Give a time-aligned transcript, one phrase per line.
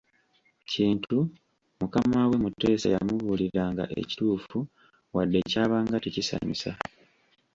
[0.71, 1.17] Kintu,
[1.79, 4.57] mukamawe Muteesa yamubuliranga ekituufu
[5.15, 6.71] wadde kyabanga tekisanyusa.